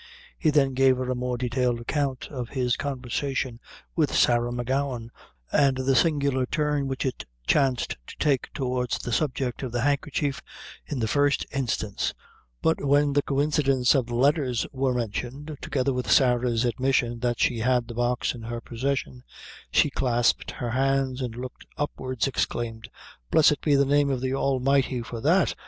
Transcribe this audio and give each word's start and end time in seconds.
He 0.39 0.49
then 0.49 0.73
gave 0.73 0.97
her 0.97 1.07
a 1.11 1.15
more 1.15 1.37
detailed 1.37 1.79
account 1.79 2.27
of 2.31 2.49
his 2.49 2.75
conversation 2.75 3.59
with 3.95 4.11
Sarah 4.15 4.51
M'Gowan, 4.51 5.11
and 5.51 5.77
the 5.77 5.95
singular 5.95 6.47
turn 6.47 6.87
which 6.87 7.05
it 7.05 7.23
chanced 7.45 7.97
to 8.07 8.17
take 8.17 8.51
towards 8.55 8.97
the 8.97 9.11
subject 9.11 9.61
of 9.61 9.71
the 9.71 9.81
handkerchief, 9.81 10.41
in 10.87 10.97
the 10.97 11.07
first 11.07 11.45
instance; 11.53 12.15
but 12.63 12.83
when 12.83 13.13
the 13.13 13.21
coincidence 13.21 13.93
of 13.93 14.07
the 14.07 14.15
letters 14.15 14.65
were 14.73 14.95
mentioned, 14.95 15.55
together 15.61 15.93
with 15.93 16.09
Sarah's 16.11 16.65
admission 16.65 17.19
that 17.19 17.39
she 17.39 17.59
had 17.59 17.87
the 17.87 17.93
box 17.93 18.33
in 18.33 18.41
her 18.41 18.59
possession, 18.59 19.23
she 19.69 19.91
clasped 19.91 20.49
her 20.49 20.71
hands, 20.71 21.21
and 21.21 21.35
looking 21.35 21.67
upwards 21.77 22.25
exclaimed 22.25 22.89
"Blessed 23.29 23.61
be 23.61 23.75
the 23.75 23.85
name 23.85 24.09
of 24.09 24.19
the 24.21 24.33
Almighty 24.33 25.03
for 25.03 25.21
that! 25.21 25.53